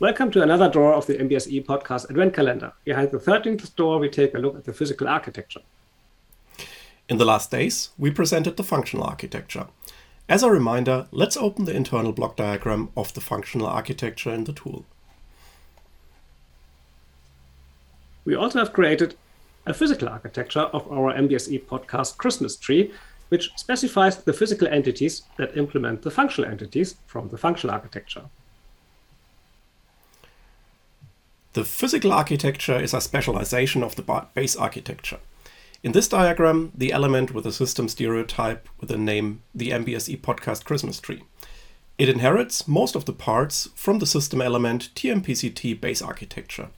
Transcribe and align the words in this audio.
Welcome 0.00 0.30
to 0.30 0.42
another 0.42 0.70
drawer 0.70 0.94
of 0.94 1.08
the 1.08 1.14
MBSE 1.14 1.66
podcast 1.66 2.08
Advent 2.08 2.32
Calendar. 2.32 2.72
Behind 2.84 3.10
the 3.10 3.18
13th 3.18 3.74
door, 3.74 3.98
we 3.98 4.08
take 4.08 4.32
a 4.32 4.38
look 4.38 4.54
at 4.54 4.64
the 4.64 4.72
physical 4.72 5.08
architecture. 5.08 5.62
In 7.08 7.18
the 7.18 7.24
last 7.24 7.50
days, 7.50 7.90
we 7.98 8.12
presented 8.12 8.56
the 8.56 8.62
functional 8.62 9.04
architecture. 9.04 9.66
As 10.28 10.44
a 10.44 10.52
reminder, 10.52 11.08
let's 11.10 11.36
open 11.36 11.64
the 11.64 11.74
internal 11.74 12.12
block 12.12 12.36
diagram 12.36 12.90
of 12.96 13.12
the 13.14 13.20
functional 13.20 13.66
architecture 13.66 14.32
in 14.32 14.44
the 14.44 14.52
tool. 14.52 14.84
We 18.24 18.36
also 18.36 18.60
have 18.60 18.72
created 18.72 19.16
a 19.66 19.74
physical 19.74 20.08
architecture 20.08 20.70
of 20.72 20.88
our 20.92 21.12
MBSE 21.12 21.64
podcast 21.64 22.18
Christmas 22.18 22.54
tree, 22.54 22.92
which 23.30 23.50
specifies 23.56 24.18
the 24.18 24.32
physical 24.32 24.68
entities 24.68 25.22
that 25.38 25.56
implement 25.56 26.02
the 26.02 26.12
functional 26.12 26.48
entities 26.48 26.94
from 27.08 27.30
the 27.30 27.36
functional 27.36 27.74
architecture. 27.74 28.22
The 31.58 31.64
physical 31.64 32.12
architecture 32.12 32.78
is 32.78 32.94
a 32.94 33.00
specialization 33.00 33.82
of 33.82 33.96
the 33.96 34.26
base 34.32 34.54
architecture. 34.54 35.18
In 35.82 35.90
this 35.90 36.06
diagram, 36.06 36.70
the 36.72 36.92
element 36.92 37.34
with 37.34 37.44
a 37.46 37.52
system 37.52 37.88
stereotype 37.88 38.68
with 38.78 38.90
the 38.90 38.96
name 38.96 39.42
the 39.52 39.70
MBSE 39.70 40.20
podcast 40.20 40.64
Christmas 40.64 41.00
tree. 41.00 41.24
It 41.98 42.08
inherits 42.08 42.68
most 42.68 42.94
of 42.94 43.06
the 43.06 43.12
parts 43.12 43.70
from 43.74 43.98
the 43.98 44.06
system 44.06 44.40
element 44.40 44.90
TMPCT 44.94 45.80
base 45.80 46.00
architecture. 46.00 46.68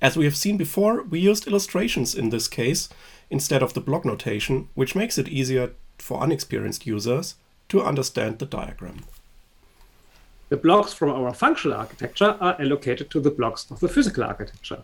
As 0.00 0.16
we 0.16 0.24
have 0.24 0.38
seen 0.38 0.56
before, 0.56 1.02
we 1.02 1.20
used 1.20 1.46
illustrations 1.46 2.14
in 2.14 2.30
this 2.30 2.48
case 2.48 2.88
instead 3.28 3.62
of 3.62 3.74
the 3.74 3.82
block 3.82 4.06
notation, 4.06 4.70
which 4.72 4.96
makes 4.96 5.18
it 5.18 5.28
easier 5.28 5.72
for 5.98 6.22
unexperienced 6.22 6.86
users 6.86 7.34
to 7.68 7.82
understand 7.82 8.38
the 8.38 8.46
diagram. 8.46 9.04
The 10.48 10.56
blocks 10.56 10.94
from 10.94 11.10
our 11.10 11.34
functional 11.34 11.76
architecture 11.76 12.36
are 12.40 12.56
allocated 12.58 13.10
to 13.10 13.20
the 13.20 13.30
blocks 13.30 13.70
of 13.70 13.80
the 13.80 13.88
physical 13.88 14.24
architecture. 14.24 14.82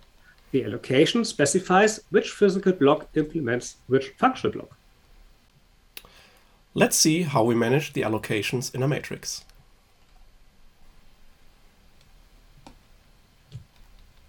The 0.53 0.65
allocation 0.65 1.25
specifies 1.25 2.01
which 2.11 2.31
physical 2.31 2.73
block 2.73 3.09
implements 3.15 3.77
which 3.87 4.13
functional 4.19 4.53
block. 4.53 4.77
Let's 6.75 6.97
see 6.97 7.23
how 7.23 7.45
we 7.45 7.55
manage 7.55 7.93
the 7.95 8.03
allocations 8.03 8.75
in 8.75 8.83
a 8.83 8.89
matrix. 8.89 9.45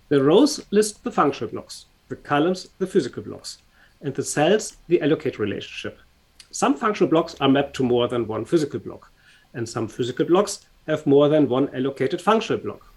The 0.07 0.23
rows 0.23 0.65
list 0.71 1.03
the 1.03 1.11
functional 1.11 1.51
blocks, 1.51 1.85
the 2.07 2.15
columns 2.15 2.69
the 2.77 2.87
physical 2.87 3.23
blocks, 3.23 3.57
and 4.01 4.13
the 4.13 4.23
cells 4.23 4.77
the 4.87 5.01
allocate 5.01 5.37
relationship. 5.37 5.99
Some 6.51 6.77
functional 6.77 7.09
blocks 7.09 7.35
are 7.41 7.49
mapped 7.49 7.75
to 7.77 7.83
more 7.83 8.07
than 8.07 8.27
one 8.27 8.45
physical 8.45 8.79
block, 8.79 9.11
and 9.53 9.67
some 9.67 9.87
physical 9.89 10.25
blocks 10.25 10.65
have 10.87 11.05
more 11.05 11.29
than 11.29 11.49
one 11.49 11.73
allocated 11.75 12.21
functional 12.21 12.61
block. 12.61 12.91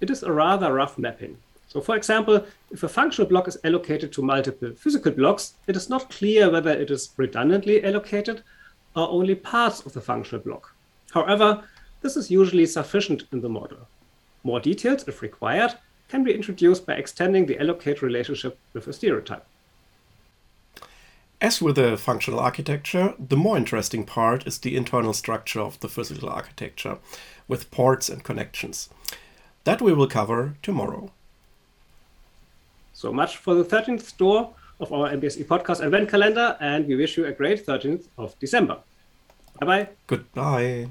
It 0.00 0.10
is 0.10 0.22
a 0.22 0.32
rather 0.32 0.72
rough 0.72 0.98
mapping. 0.98 1.36
So 1.68 1.80
for 1.80 1.96
example, 1.96 2.44
if 2.70 2.82
a 2.82 2.88
functional 2.88 3.28
block 3.28 3.46
is 3.46 3.58
allocated 3.64 4.12
to 4.12 4.22
multiple 4.22 4.72
physical 4.76 5.12
blocks, 5.12 5.54
it 5.66 5.76
is 5.76 5.88
not 5.88 6.10
clear 6.10 6.50
whether 6.50 6.70
it 6.70 6.90
is 6.90 7.10
redundantly 7.16 7.84
allocated 7.84 8.42
or 8.96 9.08
only 9.08 9.34
parts 9.34 9.80
of 9.86 9.92
the 9.92 10.00
functional 10.00 10.42
block. 10.42 10.74
However, 11.12 11.62
this 12.02 12.16
is 12.16 12.30
usually 12.30 12.66
sufficient 12.66 13.24
in 13.32 13.40
the 13.40 13.48
model. 13.48 13.86
More 14.42 14.58
details, 14.58 15.06
if 15.06 15.22
required, 15.22 15.74
can 16.08 16.24
be 16.24 16.34
introduced 16.34 16.86
by 16.86 16.94
extending 16.94 17.46
the 17.46 17.60
allocate 17.60 18.02
relationship 18.02 18.58
with 18.72 18.88
a 18.88 18.92
stereotype. 18.92 19.46
As 21.40 21.62
with 21.62 21.76
the 21.76 21.96
functional 21.96 22.38
architecture, 22.38 23.14
the 23.18 23.36
more 23.36 23.56
interesting 23.56 24.04
part 24.04 24.46
is 24.46 24.58
the 24.58 24.76
internal 24.76 25.14
structure 25.14 25.60
of 25.60 25.80
the 25.80 25.88
physical 25.88 26.28
architecture, 26.28 26.98
with 27.48 27.70
ports 27.70 28.10
and 28.10 28.22
connections. 28.22 28.90
That 29.64 29.80
we 29.80 29.94
will 29.94 30.06
cover 30.06 30.56
tomorrow. 30.62 31.10
So 32.92 33.10
much 33.10 33.38
for 33.38 33.54
the 33.54 33.64
13th 33.64 34.18
door 34.18 34.54
of 34.80 34.92
our 34.92 35.08
MBSE 35.10 35.46
podcast 35.46 35.82
Advent 35.82 36.10
calendar, 36.10 36.58
and 36.60 36.86
we 36.86 36.96
wish 36.96 37.16
you 37.16 37.24
a 37.24 37.32
great 37.32 37.64
13th 37.64 38.04
of 38.18 38.38
December. 38.38 38.76
Bye 39.58 39.66
bye. 39.66 39.88
Goodbye. 40.06 40.88